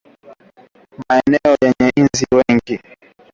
[1.03, 2.75] Maeneo yenye inzi wengi